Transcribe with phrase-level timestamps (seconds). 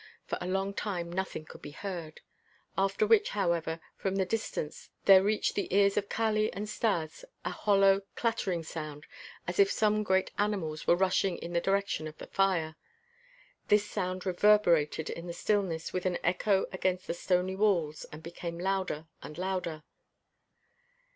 [0.25, 2.21] For a long time nothing could be heard,
[2.75, 7.51] after which, however, from the distance there reached the ears of Kali and Stas a
[7.51, 9.05] hollow, clattering sound
[9.47, 12.77] as if some great animals were rushing in the direction of the fire.
[13.67, 18.57] This sound reverberated in the stillness with an echo against the stony walls, and became
[18.57, 19.83] louder and louder.